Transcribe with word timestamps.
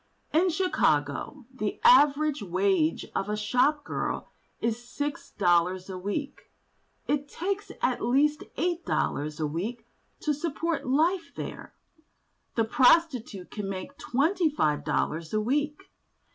In 0.33 0.49
Chicago 0.49 1.45
the 1.53 1.79
average 1.83 2.41
wage 2.41 3.05
of 3.13 3.29
a 3.29 3.37
shop 3.37 3.83
girl 3.83 4.31
is 4.59 4.83
six 4.83 5.29
dollars 5.29 5.91
a 5.91 5.97
week; 5.99 6.49
it 7.07 7.29
takes 7.29 7.71
at 7.83 8.01
least 8.01 8.43
eight 8.57 8.83
dollars 8.83 9.39
a 9.39 9.45
week 9.45 9.85
to 10.21 10.33
support 10.33 10.87
life 10.87 11.31
there; 11.35 11.75
the 12.55 12.63
prostitute 12.65 13.51
can 13.51 13.69
make 13.69 13.95
twenty 13.99 14.49
five 14.49 14.83
dollars 14.83 15.35
a 15.35 15.39
week. 15.39 15.91